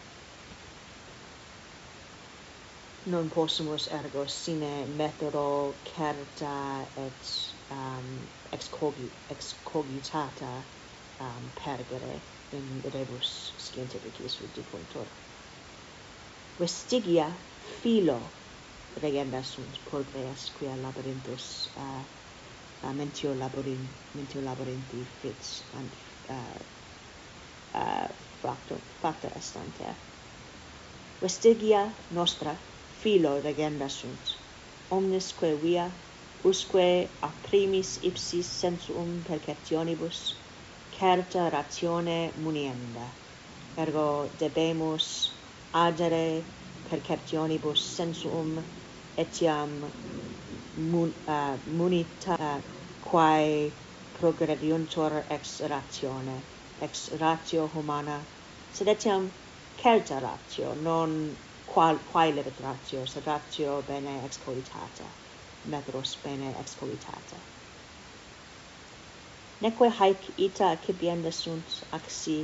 non 3.07 3.29
possumus 3.29 3.87
ergo 3.93 4.27
sine 4.27 4.87
methodo 4.87 5.81
certa 5.83 6.89
et 6.97 7.23
um, 7.71 8.31
excogitata 9.29 10.65
um, 11.21 11.51
pergere 11.53 12.23
in 12.49 12.81
rebus 12.91 13.55
scientificis 13.59 14.39
vidipuntur. 14.41 15.07
Vestigia 16.57 17.29
filo 17.81 18.19
regenda 19.03 19.43
sunt 19.43 19.83
progreas 19.91 20.51
quia 20.57 20.77
labyrinthus 20.77 21.73
uh, 21.77 22.05
uh, 22.85 22.93
mentio, 22.95 23.35
labyrinth, 23.35 23.93
mentio 24.15 24.41
labyrinthi 24.41 25.05
fits 25.21 25.65
and 25.75 25.93
uh, 26.31 26.61
uh, 27.75 28.09
facto, 28.41 28.81
facta 29.01 29.29
estante. 29.37 29.97
Vestigia 31.21 31.93
nostra 32.11 32.57
filo 33.05 33.41
regenda 33.41 33.89
sunt. 33.89 34.25
Omnes 34.91 35.33
omnesque 35.37 35.49
via 35.63 35.87
usque 36.51 37.11
a 37.21 37.29
primis 37.47 37.99
ipsis 38.03 38.49
sensuum 38.61 39.11
perceptionibus 39.29 40.19
certa 40.99 41.51
ratione 41.51 42.33
munienda. 42.45 43.07
Ergo 43.77 44.09
debemus 44.39 45.07
adere 45.85 46.45
perceptionibus 46.89 47.81
sensuum 47.97 48.51
etiam 49.19 49.71
mun, 50.77 51.15
uh, 51.27 51.57
munita 51.67 52.37
uh, 52.41 52.61
quae 53.11 53.71
progrediuntur 54.19 55.25
ex 55.29 55.61
ratione 55.61 56.39
ex 56.81 57.11
ratio 57.21 57.69
humana 57.69 58.19
sed 58.73 58.89
etiam 58.89 59.31
certa 59.77 60.21
ratio 60.21 60.75
non 60.75 61.37
qual 61.75 61.99
quae 62.11 62.31
lebet 62.37 62.59
ratio 62.67 63.05
sed 63.13 63.27
ratio 63.31 63.71
bene 63.91 64.15
exploitata 64.29 65.09
metros 65.73 66.11
bene 66.25 66.51
exploitata 66.63 67.39
neque 69.63 69.89
haec 69.99 70.23
ita 70.47 70.67
accipienda 70.77 71.33
sunt 71.43 71.69
axi 71.99 72.39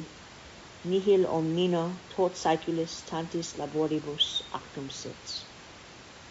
nihil 0.90 1.24
omnino 1.38 1.84
tot 2.16 2.34
saeculis 2.42 2.94
tantis 3.10 3.48
laboribus 3.60 4.26
actum 4.58 4.88
sit. 4.90 5.24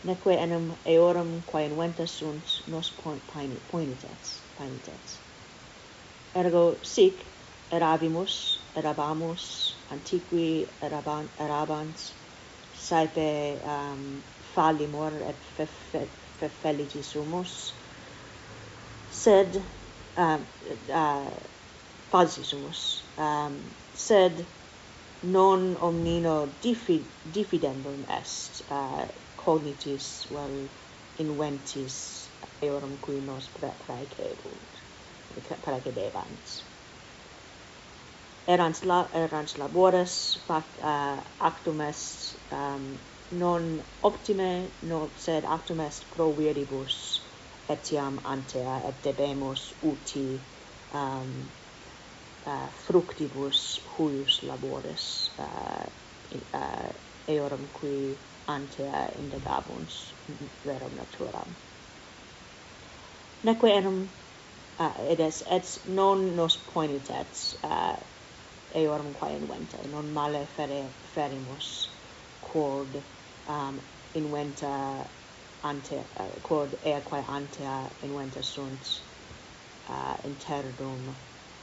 Neque 0.07 0.33
enim 0.45 0.65
eorum 0.85 1.31
quae 1.49 1.65
inventa 1.69 2.05
sunt 2.07 2.45
nos 2.67 2.87
poenitet 2.99 4.23
poenitet 4.57 5.05
ergo 6.33 6.63
sic 6.83 7.25
erabimus 7.71 8.33
erabamus 8.75 9.43
antiqui 9.93 10.47
eraban, 10.81 11.29
erabans 11.45 12.18
saepe 12.87 13.27
um, 13.73 14.21
fallimor 14.53 15.13
et 15.31 15.35
fe, 15.57 15.65
fe, 15.91 16.01
fe 16.39 16.49
felicissimus, 16.61 17.55
sed 19.11 19.59
um, 20.17 20.45
uh, 20.69 20.95
uh, 21.01 21.31
falsissimus, 22.11 23.03
um, 23.17 23.59
sed 23.93 24.45
non 25.23 25.75
omnino 25.81 26.47
diffi, 26.63 27.01
diffidendum 27.33 28.05
est 28.19 28.63
uh, 28.71 29.05
cognitis 29.43 30.25
vel 30.31 30.55
inventis 31.19 31.99
eorum 32.63 32.97
qui 33.03 33.19
nos 33.27 33.49
praecebunt, 33.59 34.83
pra, 35.47 35.55
pra, 35.65 36.68
erans 38.53 38.79
la 38.89 38.99
erans 39.23 39.51
labores 39.61 40.13
fac 40.47 40.67
eh, 40.77 40.85
uh, 40.91 41.19
actum 41.49 41.81
est 41.81 42.35
um, 42.59 42.85
non 43.43 43.65
optime 44.09 44.51
non 44.91 45.09
sed 45.25 45.43
actum 45.55 45.79
est 45.87 46.05
pro 46.13 46.31
viribus 46.39 46.95
etiam 47.75 48.19
antea 48.33 48.75
et 48.89 49.03
debemus 49.03 49.63
uti 49.91 50.27
um, 51.01 51.31
uh, 52.45 52.69
fructibus 52.85 53.61
huius 53.93 54.41
labores 54.49 55.05
uh, 55.45 55.85
uh, 56.61 56.89
eorum 57.27 57.65
qui 57.79 58.17
antea 58.47 59.01
indagabuns 59.21 59.95
verum 60.65 60.95
naturam. 60.97 61.49
Neque 63.43 63.69
erum 63.79 63.99
uh, 64.79 64.95
et 65.11 65.19
es 65.19 65.43
et 65.57 65.67
non 65.85 66.35
nos 66.35 66.57
poenitet 66.73 67.43
uh, 67.63 67.97
eorum 68.71 69.13
quae 69.13 69.35
inventa 69.35 69.77
non 69.87 70.11
male 70.11 70.45
fere 70.55 70.95
ferimus 71.13 71.67
quod 72.39 73.03
um, 73.47 73.81
inventa 74.13 75.09
ante 75.61 76.09
uh, 76.19 76.39
quod 76.41 76.77
eaque 76.83 77.23
antea 77.27 77.95
inventa 78.01 78.41
sunt 78.41 78.87
uh, 79.89 80.17
interdum 80.23 81.07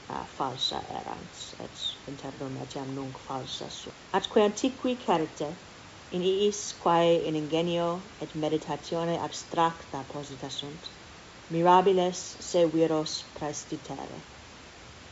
uh, 0.08 0.26
falsa 0.26 0.84
erans 1.00 1.54
et 1.58 1.76
interdum 2.06 2.56
etiam 2.56 2.92
nunc 2.94 3.18
falsa 3.18 3.68
sunt 3.70 3.94
atque 4.10 4.42
antiqui 4.42 4.96
certe 5.06 5.48
in 6.10 6.22
iis 6.22 6.72
quae 6.82 7.14
in 7.28 7.34
ingenio 7.36 8.12
et 8.20 8.34
meditatione 8.34 9.18
abstracta 9.18 10.04
posita 10.04 10.48
sunt 10.48 10.90
mirabiles 11.50 12.36
se 12.40 12.66
viros 12.66 13.30
prestitere 13.34 14.20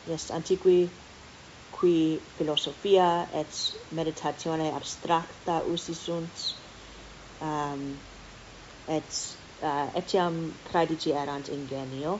est 0.06 0.30
antiqui 0.30 1.03
qui 1.84 2.18
philosophia 2.38 3.28
et 3.32 3.54
meditatione 3.92 4.72
abstracta 4.72 5.62
usi 5.72 5.92
sunt 5.94 6.54
um, 7.42 7.82
et 8.88 9.10
uh, 9.62 9.88
etiam 10.00 10.38
praedigi 10.70 11.12
erant 11.12 11.48
ingenio 11.52 12.14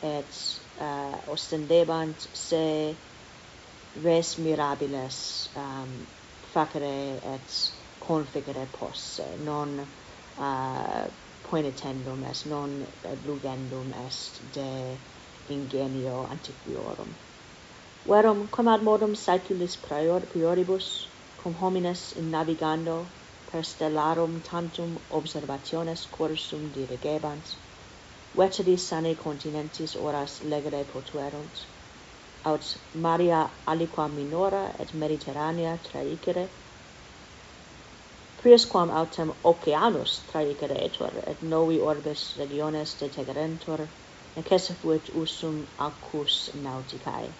et 0.00 0.32
uh, 0.80 1.32
ostendebant 1.34 2.24
se 2.32 2.62
res 4.04 4.30
mirabiles 4.38 5.18
um, 5.56 5.90
facere 6.54 6.94
et 7.34 7.58
configere 8.08 8.64
posse 8.78 9.26
non 9.44 9.76
uh, 10.38 11.04
poenitendum 11.50 12.24
est 12.30 12.46
non 12.46 12.80
eh, 12.80 13.16
lugendum 13.26 13.92
est 14.06 14.40
de 14.56 14.96
ingenio 15.52 16.24
antiquiorum 16.30 17.12
verum 18.10 18.48
quam 18.54 18.68
ad 18.68 18.82
modum 18.82 19.12
saeculis 19.14 19.74
prioribus 19.80 20.86
cum 21.40 21.54
homines 21.54 22.12
in 22.20 22.30
navigando 22.30 22.96
per 23.50 23.62
stellarum 23.62 24.42
tantum 24.48 24.92
observationes 25.18 26.00
cursum 26.16 26.64
dirigebant 26.76 27.46
veteri 28.40 28.76
sane 28.86 29.14
continentis 29.26 29.94
oras 30.08 30.32
legere 30.52 30.82
potuerunt 30.92 31.56
aut 32.50 32.64
maria 33.06 33.40
aliqua 33.74 34.06
minora 34.16 34.64
et 34.84 34.90
mediterranea 35.02 35.74
traicere 35.88 36.44
priusquam 38.42 38.90
autem 39.02 39.30
oceanus 39.52 40.12
traicere 40.32 40.78
etor 40.88 41.12
et 41.34 41.42
novi 41.54 41.78
orbis 41.92 42.22
regiones 42.42 42.96
detegerentur 43.04 43.80
necesse 44.36 44.74
fuit 44.82 45.06
usum 45.22 45.56
acus 45.88 46.34
nauticae 46.66 47.30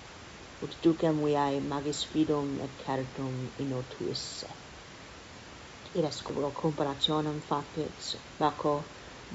ut 0.63 0.73
ducem 0.83 1.17
viae 1.25 1.61
magis 1.73 2.01
fidum 2.11 2.49
et 2.65 2.73
certum 2.85 3.35
inotuisse. 3.65 4.49
Id 5.99 6.05
escubro 6.13 6.51
comparationem 6.63 7.41
facit 7.49 8.17
vaco 8.41 8.75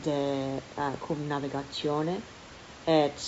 de 0.05 0.19
uh, 0.83 0.95
cum 1.05 1.27
navigatione 1.27 2.15
et 2.85 3.19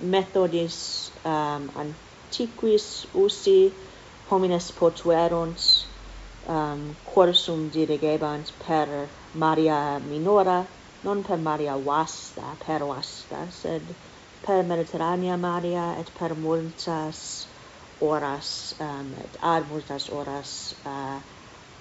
methodis 0.00 1.10
um, 1.24 1.70
antiquis 1.82 3.06
usi 3.14 3.72
homines 4.30 4.70
potuerunt 4.78 5.60
um, 6.46 6.96
quod 7.04 7.34
dirigebant 7.72 8.52
per 8.66 9.08
Maria 9.34 9.98
minora 9.98 10.66
non 11.02 11.22
per 11.22 11.38
Maria 11.38 11.76
vasta 11.76 12.56
per 12.66 12.84
vasta 12.84 13.50
sed 13.50 13.94
per 14.48 14.64
Mediterranea 14.64 15.36
Maria 15.36 15.82
et 16.00 16.10
per 16.18 16.32
multas 16.34 17.18
horas 18.00 18.50
um, 18.80 19.08
et 19.22 19.34
ad 19.44 19.66
multas 19.68 20.06
horas 20.08 20.52
uh, 20.88 21.18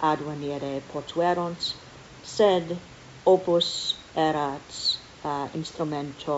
advenire 0.10 0.72
potuerunt 0.92 1.68
sed 2.32 2.74
opus 3.34 3.70
erat 4.26 4.80
uh, 5.24 5.48
instrumento 5.60 6.36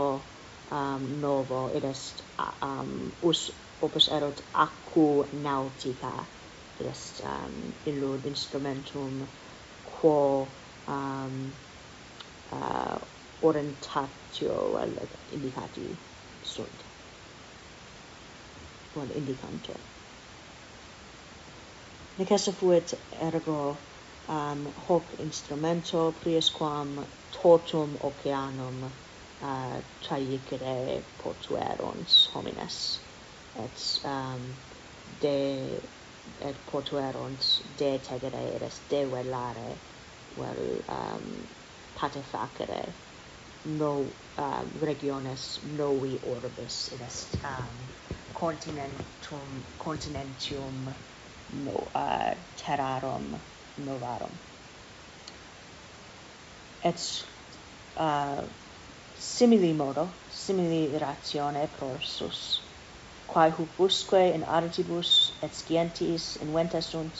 um, 0.70 1.08
novo 1.24 1.62
id 1.80 1.88
est 1.90 2.22
um, 2.62 2.92
us 3.32 3.42
opus 3.82 4.10
erat 4.18 4.44
accu 4.66 5.08
nautica 5.48 6.14
id 6.80 6.92
est 6.92 7.24
um, 7.32 7.56
illud 7.90 8.30
instrumentum 8.34 9.26
quo 9.98 10.46
um, 10.98 11.42
uh, 12.52 13.00
orientatio 13.42 14.54
well, 14.76 14.96
indicati 15.34 16.09
sud. 16.44 16.84
Quod 18.94 19.12
indicantur. 19.16 19.80
Necessa 22.18 22.52
fuit 22.52 22.94
ergo 23.22 23.78
um, 24.28 24.66
hoc 24.88 25.14
instrumento 25.20 26.12
priusquam 26.22 27.06
totum 27.32 27.96
oceanum 28.02 28.84
uh, 29.42 29.78
traicere 30.02 31.04
potuerons 31.24 32.30
homines 32.34 33.00
et 33.56 33.86
um, 34.06 34.44
de 35.22 35.38
et 36.42 36.58
potuerons 36.72 37.62
de 37.80 37.92
tegere 38.08 38.42
eres 38.56 38.82
de 38.90 39.06
velare 39.12 39.70
vel 40.38 40.84
um, 40.98 41.30
patefacere 42.00 42.84
no 43.66 44.16
uh, 44.38 44.64
regiones 44.74 45.60
novi 45.64 46.20
orbis 46.24 46.88
in 46.92 47.02
est 47.02 47.38
um, 47.44 47.92
continentum 48.34 49.66
continentium 49.78 50.96
no, 51.50 51.92
uh, 51.96 52.36
terrarum 52.56 53.42
novarum. 53.78 54.40
Et 56.84 57.00
uh, 57.98 58.48
simili 59.14 59.74
modo 59.76 60.14
simili 60.30 60.98
ratione 61.00 61.68
prorsus 61.68 62.62
quae 63.28 63.52
hucusque 63.52 64.22
in 64.34 64.44
artibus 64.44 65.38
et 65.44 65.54
scientis 65.54 66.36
inventa 66.42 66.82
sunt 66.82 67.16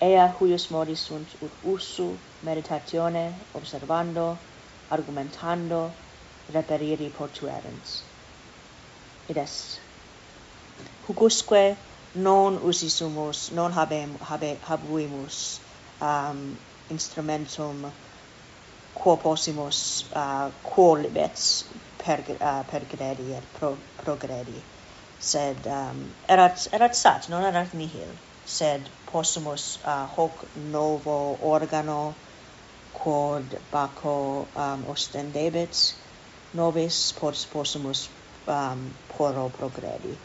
ea 0.00 0.26
huius 0.38 0.70
modi 0.70 0.94
sunt 0.94 1.34
ut 1.40 1.54
usu 1.62 2.08
meditatione 2.40 3.46
observando 3.54 4.26
argumentando 4.96 5.80
reperiri 6.52 7.08
potuerens. 7.18 8.02
Id 9.28 9.36
est. 9.36 9.78
Hugusque 11.06 11.76
non 12.14 12.58
usisumus, 12.70 13.50
non 13.52 13.72
habem, 13.72 14.16
habe, 14.30 14.56
habuimus 14.68 15.60
um, 16.00 16.58
instrumentum 16.90 17.90
quo 18.94 19.16
possimus, 19.16 20.04
uh, 20.14 20.50
quo 20.62 20.94
libets 20.94 21.64
per, 21.98 22.20
uh, 22.40 22.62
pergredi 22.70 23.32
et 23.34 23.44
pro, 23.58 23.76
progredi. 24.02 24.60
Sed 25.18 25.66
um, 25.66 26.04
erat, 26.28 26.68
erat 26.72 26.94
sat, 26.96 27.28
non 27.28 27.44
erat 27.44 27.72
nihil, 27.72 28.10
sed 28.44 28.88
possumus 29.10 29.78
uh, 29.84 30.06
hoc 30.16 30.44
novo 30.70 31.38
organo 31.40 32.14
quod 33.02 33.58
baco 33.72 34.46
um, 34.54 34.84
ostendebit 34.94 35.94
nobis 36.54 37.12
post 37.18 37.50
possumus 37.52 38.08
um, 38.46 38.90
poro 39.16 39.48
progredi. 39.58 40.16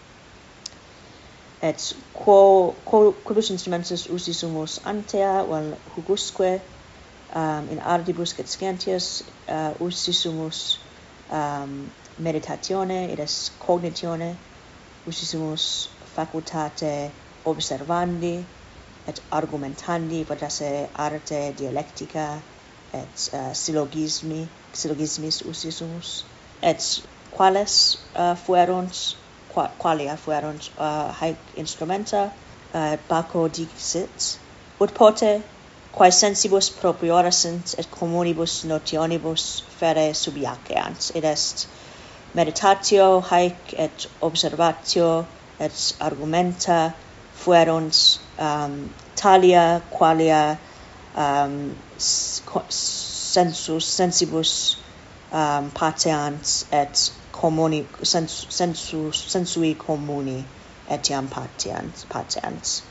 Et 1.61 1.95
quo, 2.13 2.75
quo 2.85 3.13
quibus 3.25 3.49
instrumentus 3.49 4.05
usi 4.13 4.33
sumus 4.33 4.79
antea 4.85 5.43
vel 5.51 5.71
hugusque 5.95 6.51
um, 7.33 7.69
in 7.73 7.79
ardibus 7.79 8.35
gescientius 8.37 9.23
uh, 9.47 9.73
usi 9.79 10.13
sumus 10.13 10.77
um, 11.31 11.89
meditatione 12.19 12.99
id 13.13 13.19
est 13.19 13.51
cognitione 13.65 14.35
usi 15.07 15.25
sumus 15.25 15.89
facultate 16.15 17.11
observandi 17.45 18.35
et 19.07 19.21
argumentandi 19.31 20.23
potasse 20.29 20.89
arte 20.93 21.41
dialectica 21.57 22.27
et 22.93 23.29
eh, 23.33 23.39
uh, 23.39 23.53
syllogismi 23.53 24.47
syllogismis 24.73 25.41
usissimus 25.41 26.23
et 26.61 27.01
quales 27.37 27.97
eh, 28.15 28.21
uh, 28.21 28.35
fuerunt 28.35 29.17
qua, 29.53 29.69
qualia 29.77 30.17
fuerunt 30.17 30.71
uh, 30.77 30.83
eh, 30.85 31.13
haec 31.19 31.37
instrumenta 31.55 32.31
uh, 32.73 32.95
Baco 33.09 33.47
dixit 33.47 34.37
ut 34.79 34.93
pote 34.93 35.41
quae 35.91 36.11
sensibus 36.11 36.69
propriora 36.69 37.31
sunt 37.31 37.75
et 37.77 37.89
communibus 37.91 38.63
notionibus 38.63 39.63
fere 39.79 40.13
subiaceant 40.13 41.11
id 41.15 41.25
est 41.25 41.67
meditatio 42.33 43.21
haec 43.31 43.73
et 43.85 44.07
observatio 44.21 45.25
et 45.59 45.95
argumenta 45.99 46.93
fuerunt 47.33 48.19
um, 48.37 48.45
ehm, 48.45 48.89
talia 49.15 49.81
qualia 49.89 50.57
um, 51.15 51.75
sensus 51.99 53.85
sensibus 53.85 54.77
um, 55.31 55.71
pateans 55.71 56.65
et 56.71 57.11
communi 57.31 57.85
sens, 58.03 58.47
sensus 58.49 59.25
sensui 59.31 59.75
communi 59.75 60.43
etiam 60.89 61.27
pateans 61.27 62.05
pateans 62.09 62.81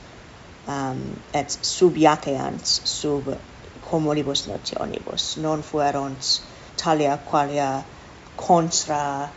um, 0.68 1.00
et 1.32 1.50
subiaceant 1.50 2.66
sub 2.66 3.34
communibus 3.90 4.46
notionibus 4.48 5.36
non 5.38 5.62
fuerunt 5.62 6.40
talia 6.76 7.16
qualia 7.30 7.84
contra 8.36 9.30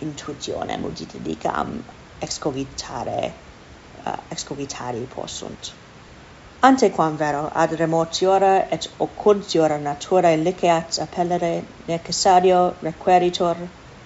intuitionem 0.00 0.84
udite 0.84 1.18
dicam 1.22 1.84
excogitare 2.20 3.32
uh, 4.06 4.16
excogitari 4.30 5.06
possunt. 5.06 5.72
Antequam 6.62 7.16
vero 7.16 7.50
ad 7.54 7.72
remotiora 7.72 8.68
et 8.70 8.86
occultiora 8.98 9.78
naturae 9.78 10.36
liceat 10.36 10.98
appellere 11.00 11.64
necessario 11.86 12.74
requeritor 12.82 13.56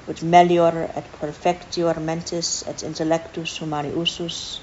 ut 0.06 0.22
melior 0.22 0.76
et 0.94 1.06
perfectior 1.20 1.98
mentis 1.98 2.50
et 2.68 2.84
intellectus 2.90 3.58
humani 3.60 3.90
usus 4.02 4.60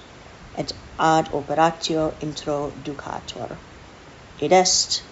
et 0.58 0.71
ad 0.97 1.34
operatio 1.34 2.06
introducator 2.21 3.58
id 4.39 4.54
est 4.62 5.04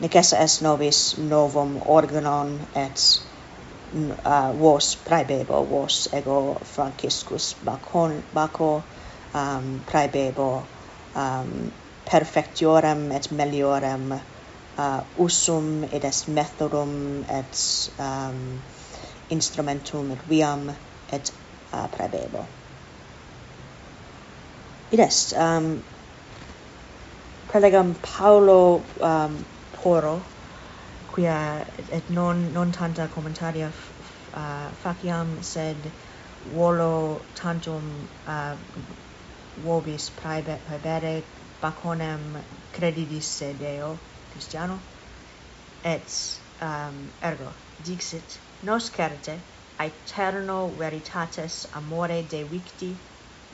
necessa 0.00 0.40
est 0.46 0.62
nobis 0.62 1.02
novum 1.18 1.76
organon 1.98 2.56
et 2.86 3.04
uh, 4.24 4.50
vos 4.64 4.94
praebebo 5.04 5.60
vos 5.74 6.08
ego 6.22 6.40
franciscus 6.74 7.54
bacon 7.62 8.22
baco 8.32 8.72
um, 9.34 9.80
praebebo 9.92 10.50
um, 11.14 11.72
perfectiorem 12.12 13.06
et 13.16 13.30
meliorem 13.32 14.12
uh, 14.12 15.00
usum 15.16 15.84
et 15.90 16.04
est 16.04 16.28
methodum 16.28 17.24
et 17.38 17.62
um, 17.98 18.42
instrumentum 19.30 20.12
et 20.12 20.26
viam 20.28 20.68
et 21.12 21.32
uh, 21.72 21.86
prabebo. 21.96 22.44
Id 24.92 25.00
est, 25.00 25.32
um, 25.40 25.82
prelegam 27.48 27.94
Paulo 28.02 28.82
um, 29.00 29.38
Poro, 29.80 30.20
quia 31.14 31.64
et 31.90 32.10
non, 32.10 32.52
non 32.52 32.72
tanta 32.72 33.08
commentaria 33.14 33.70
uh, 34.34 34.68
faciam, 34.82 35.38
sed 35.42 35.76
volo 36.54 37.20
tantum 37.40 37.88
uh, 38.26 38.56
vobis 39.64 40.10
praebere 40.20 41.22
baconem 41.62 42.42
credidis 42.72 43.28
se 43.38 43.52
Deo, 43.54 43.96
Christiano, 44.32 44.78
et 45.84 46.40
um, 46.60 46.98
ergo 47.22 47.52
dixit, 47.86 48.38
nos 48.62 48.90
certe, 48.90 49.38
aeterno 49.78 50.58
veritates 50.78 51.66
amore 51.80 52.22
de 52.34 52.42
victi, 52.44 52.90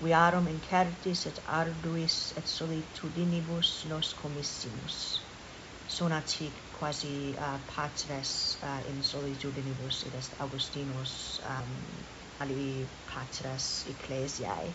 viarum 0.02 0.48
incertis 0.48 1.26
et 1.26 1.38
arduis 1.60 2.16
et 2.36 2.46
solitudinibus 2.48 3.70
nos 3.90 4.14
commissimus. 4.22 5.20
Sonat 5.88 6.36
hic 6.40 6.52
quasi 6.78 7.34
uh, 7.36 7.58
patres 7.74 8.58
uh, 8.62 8.80
in 8.90 9.02
solitudinibus, 9.02 10.04
id 10.06 10.14
est 10.14 10.40
Augustinus 10.40 11.40
um, 11.54 11.72
ali 12.40 12.86
patres 13.12 13.86
ecclesiae, 13.94 14.72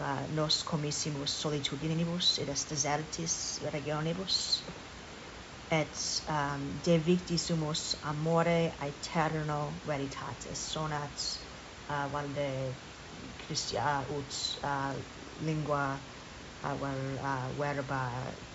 uh, 0.00 0.34
nos 0.34 0.62
commissimus 0.62 1.30
solitudinibus 1.30 2.38
et 2.38 2.48
est 2.48 2.68
desertis 2.70 3.60
regionibus 3.72 4.62
et 5.70 6.22
um, 6.28 6.62
de 6.84 6.98
victissimus 6.98 7.96
amore 8.04 8.72
aeterno 8.80 9.72
veritatis. 9.86 10.58
Sonat 10.72 11.38
uh, 11.88 12.06
valde 12.12 12.74
Christia 13.46 14.04
ut 14.10 14.58
uh, 14.62 14.94
lingua 15.46 15.98
uh, 16.64 16.76
vel, 16.80 17.18
uh, 17.18 17.48
verba 17.58 18.10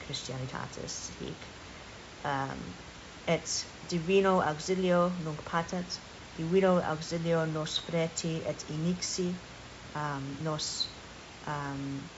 Christianitatis 0.06 1.12
hic. 1.20 1.50
Um, 2.24 2.58
et 3.28 3.66
divino 3.90 4.40
auxilio 4.42 5.12
nunc 5.26 5.42
patet 5.52 6.00
divino 6.38 6.80
auxilio 6.80 7.46
nos 7.46 7.78
freti 7.80 8.42
et 8.48 8.66
inixi 8.70 9.34
um, 9.96 10.24
nos 10.44 10.88
um, 11.48 12.10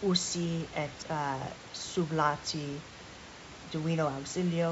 usi 0.00 0.70
et 0.72 1.04
uh, 1.10 1.46
sublati 1.72 2.84
divino 3.70 4.08
auxilio, 4.08 4.70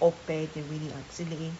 ope 0.00 0.46
divini 0.54 0.92
auxilii, 0.92 1.52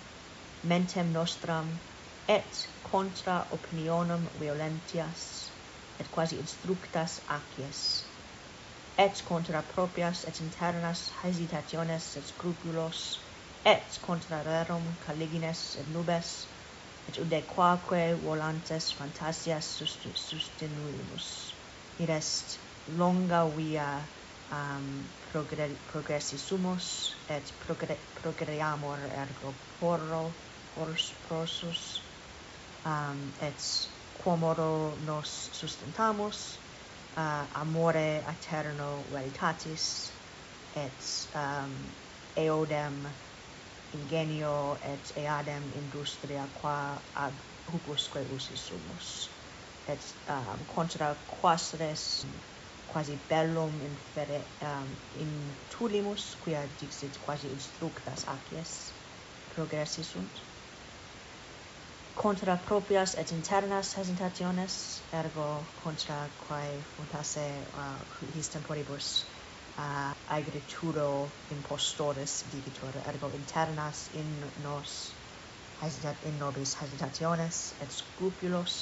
mentem 0.62 1.12
nostram, 1.12 1.80
et 2.28 2.68
contra 2.82 3.48
opinionum 3.50 4.28
violentias, 4.38 5.52
et 5.98 6.10
quasi 6.10 6.38
instructas 6.38 7.20
acies, 7.28 7.82
et 8.96 9.22
contra 9.24 9.62
proprias 9.62 10.24
et 10.24 10.40
internas 10.40 11.10
hesitationes 11.22 12.16
et 12.16 12.24
scrupulos, 12.26 13.02
et 13.64 13.98
contra 14.00 14.42
rerum 14.42 14.96
caligines 14.98 15.76
et 15.76 15.88
nubes, 15.88 16.51
et 17.08 17.18
ude 17.18 17.40
quaque 17.54 18.02
volantes 18.22 18.92
fantasias 18.98 19.66
sustinuimus. 20.14 21.54
Id 21.98 22.10
est 22.10 22.58
longa 22.98 23.44
via 23.56 23.88
um, 24.52 25.08
progre 25.32 25.68
progressisumus 25.92 27.14
et 27.28 27.52
progre 27.66 27.96
progreamur 28.20 28.98
ergo 29.24 29.54
porro 29.80 30.24
hors 30.76 31.12
prosus 31.28 32.02
um, 32.84 33.32
et 33.40 33.88
quomodo 34.22 34.96
nos 35.06 35.50
sustentamus 35.52 36.58
uh, 37.16 37.46
amore 37.60 38.22
aeterno 38.26 39.04
veritatis 39.12 40.12
et 40.76 41.28
um, 41.34 41.74
eodem 42.36 43.06
ingenio 44.00 44.76
et 44.92 45.12
eadem 45.16 45.62
industria 45.82 46.46
qua 46.60 46.76
ad 47.14 47.32
hucusque 47.72 48.20
usi 48.36 48.56
sumus. 48.56 49.28
Et 49.88 50.02
um, 50.28 50.58
contra 50.74 51.14
quas 51.40 51.72
res 51.80 52.24
quasi 52.92 53.18
bellum 53.28 53.72
infere 53.90 54.40
um, 54.60 54.88
in 55.24 55.30
tulimus 55.68 56.36
quia 56.44 56.62
dixit 56.80 57.18
quasi 57.24 57.48
instructas 57.48 58.24
acies 58.28 58.92
progressi 59.54 60.04
sunt 60.04 60.42
contra 62.14 62.56
proprias 62.56 63.14
et 63.14 63.32
internas 63.32 63.94
hesitationes 63.96 65.00
ergo 65.12 65.48
contra 65.82 66.28
quae 66.46 66.80
funtasse 66.96 67.46
uh, 67.74 68.00
his 68.34 68.48
temporibus 68.48 69.24
uh, 69.78 70.12
agrituro 70.26 71.32
impostores 71.48 72.42
divitur, 72.50 72.96
ergo 73.06 73.30
internas 73.34 74.08
in 74.12 74.52
nos 74.56 75.16
hesitat 75.80 76.22
in 76.24 76.38
nobis 76.38 76.74
hesitationes 76.74 77.74
et 77.80 77.90
scrupulos, 77.90 78.74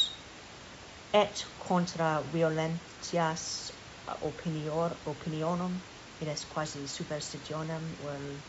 et 1.13 1.45
contra 1.59 2.23
violentias 2.33 3.71
opinior, 4.21 5.01
opinionum, 5.07 5.81
id 6.21 6.29
est 6.29 6.49
quasi 6.49 6.87
superstitionem, 6.89 7.97
vel 7.99 8.43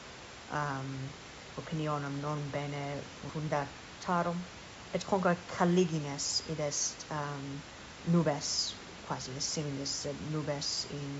um, 0.49 1.09
opinionum 1.57 2.19
non 2.19 2.49
bene 2.51 3.03
fundatarum, 3.31 4.45
et 4.93 5.05
contra 5.05 5.35
caligines, 5.45 6.41
id 6.49 6.59
est 6.59 7.05
um, 7.11 7.61
nubes 8.03 8.80
quasi 9.11 9.31
similis 9.41 9.91
sed 10.03 10.15
nubes 10.31 10.85
in 10.97 11.15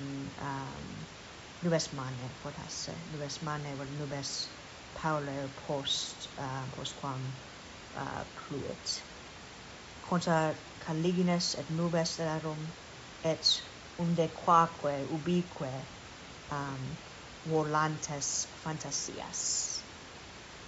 um, 0.49 0.83
nubes 1.63 1.87
mane 1.97 2.27
potasse 2.43 2.93
nubes 3.11 3.35
mane 3.43 3.71
vel 3.79 3.89
nubes 3.99 4.29
paulo 4.99 5.33
post 5.67 6.29
uh, 6.39 6.63
postquam 6.75 7.19
uh, 8.03 8.23
pluit. 8.37 8.85
Contra 10.07 10.37
caligines 10.85 11.49
et 11.59 11.67
nubes 11.79 12.13
rerum 12.19 12.61
et 13.31 13.49
unde 13.99 14.27
quaque 14.45 14.93
ubique 15.17 15.73
um, 16.51 16.85
volantes 17.51 18.47
fantasias. 18.63 19.41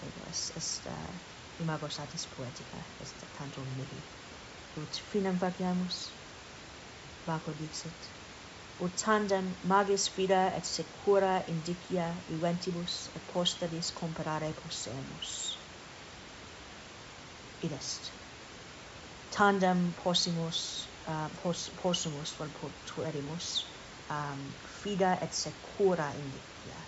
Ego 0.03 0.27
est, 0.29 0.57
est 0.57 0.91
uh, 0.91 1.63
imago 1.63 1.87
satis 1.87 2.27
poetica 2.35 2.83
est 2.99 3.15
tantum 3.37 3.71
mihi 3.77 4.01
ut 4.83 5.01
finem 5.11 5.39
faciamus 5.39 6.03
Vaco 7.25 7.53
dixit, 7.53 8.11
ut 8.79 8.95
tandem 8.97 9.55
magis 9.63 10.07
fida 10.09 10.41
et 10.57 10.65
secura 10.65 11.43
indicia 11.47 12.07
viventibus 12.27 13.09
et 13.15 13.27
posteris 13.27 13.91
comparare 13.91 14.53
possemus. 14.55 15.31
Id 17.63 17.73
est. 17.73 18.11
Tandem 19.31 19.93
possimus, 19.95 20.59
uh, 21.07 21.29
pos, 21.41 21.69
possumus, 21.81 22.35
vel 22.39 22.51
potuerimus, 22.51 23.47
um, 24.09 24.55
fida 24.67 25.17
et 25.21 25.33
secura 25.33 26.13
indicia, 26.15 26.85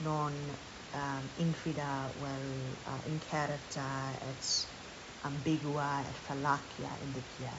non 0.00 0.50
um, 0.94 1.30
infida 1.36 2.12
vel 2.16 2.78
uh, 2.86 3.00
incerta 3.06 4.18
et 4.30 4.44
ambigua 5.24 6.06
et 6.10 6.18
fallacia 6.18 6.98
indicia, 7.02 7.54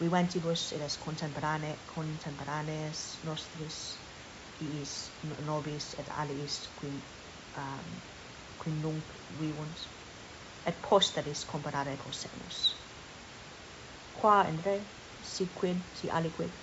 viventibus 0.00 0.62
et 0.72 0.98
contemporane 1.06 1.70
contemporanes 1.94 3.00
nostris 3.28 3.78
iis 4.66 4.92
nobis 5.50 5.86
et 6.02 6.08
aliis 6.22 6.56
qui 6.78 6.92
um, 7.62 7.88
qui 8.60 8.70
nunc 8.84 9.12
vivunt 9.40 9.78
et 10.66 10.80
posteris 10.88 11.44
comparare 11.52 11.96
possemus 12.04 12.58
qua 14.18 14.36
in 14.48 14.58
re 14.66 14.76
si 15.32 15.46
quid 15.58 15.80
si 15.98 16.08
aliquid 16.18 16.54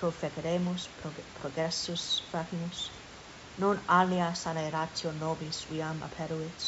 profeceremus 0.00 0.88
prog 0.98 1.16
progressus 1.40 2.04
facimus 2.30 2.80
non 3.58 3.82
alia 3.88 4.34
sane 4.34 4.70
ratio 4.70 5.12
nobis 5.12 5.64
viam 5.70 6.02
aperuit 6.02 6.60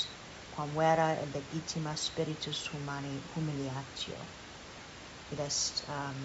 quam 0.50 0.74
vera 0.74 1.08
et 1.22 1.28
legitima 1.34 1.94
spiritus 1.96 2.60
humani 2.72 3.14
humiliatio 3.34 4.18
it 5.32 5.40
est 5.40 5.84
um, 5.88 6.20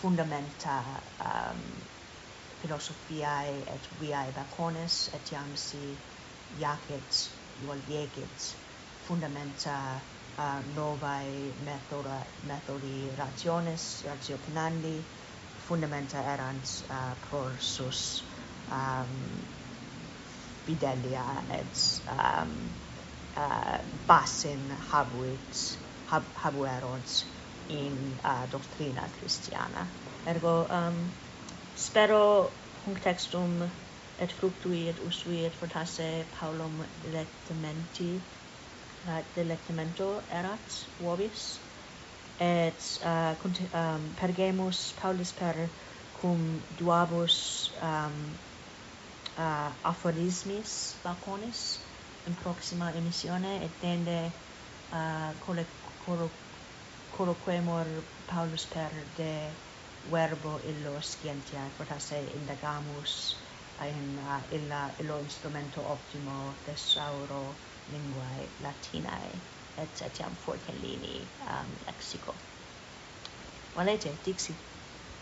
fundamenta 0.00 0.82
um, 1.20 1.60
philosophiae 2.62 3.54
et 3.74 3.88
viae 4.00 4.32
bacones, 4.36 5.10
et 5.14 5.32
iam 5.32 5.56
si 5.56 5.96
jacet, 6.60 7.28
vol 7.66 7.80
fundamenta 9.06 10.00
uh, 10.38 10.60
novae 10.76 11.52
methoda, 11.64 12.22
methodi 12.46 13.10
rationes, 13.18 14.04
ratio 14.06 14.36
penandi, 14.46 15.02
fundamenta 15.66 16.22
erant 16.34 16.84
uh, 16.90 17.14
por 17.30 17.52
sus 17.58 18.22
um, 18.70 19.42
fidelia 20.66 21.24
et 21.50 22.00
um, 22.08 22.50
uh, 23.36 23.78
basin 24.06 24.70
habuit 24.90 25.81
hab 26.12 26.24
habuerons 26.44 27.24
in 27.68 27.96
uh, 28.22 28.44
doctrina 28.52 29.08
Christiana. 29.18 29.86
Ergo, 30.28 30.66
um, 30.68 30.98
spero 31.74 32.50
textum 33.02 33.62
et 34.20 34.32
fructui 34.38 34.88
et 34.88 34.98
usui 35.08 35.44
et 35.46 35.54
fortasse 35.60 36.08
Paulum 36.36 36.84
lectamenti, 37.14 38.12
uh, 39.08 39.22
delectamento 39.36 40.10
erat 40.30 40.78
vobis, 41.00 41.58
et 42.38 43.00
uh, 43.04 43.34
um, 43.72 44.04
pergemus 44.20 44.92
Paulis 45.00 45.32
per 45.32 45.56
cum 46.20 46.60
duabus 46.78 47.70
um, 47.80 48.18
uh, 49.38 49.70
aphorismis 49.82 50.94
laconis 51.04 51.78
in 52.26 52.34
proxima 52.42 52.92
emissione 52.96 53.62
et 53.64 53.80
tende 53.80 54.18
uh, 54.92 55.32
collect 55.46 55.81
colo 56.04 56.30
colloquemur 57.16 57.86
Paulus 58.26 58.64
per 58.74 58.92
de 59.16 59.34
verbo 60.10 60.58
illo 60.70 61.00
scientia 61.00 61.62
quotas 61.76 62.10
indagamus 62.38 63.12
in 63.90 64.18
uh, 64.18 64.40
illa 64.56 64.82
illo 65.00 65.18
instrumento 65.20 65.80
optimo 65.96 66.54
thesauro 66.64 67.42
linguae 67.92 68.48
latinae 68.64 69.32
et 69.82 70.02
etiam 70.08 70.34
fortellini 70.44 71.16
um, 71.52 71.70
lexico. 71.86 72.34
Valete 73.76 74.18
dixit. 74.24 74.71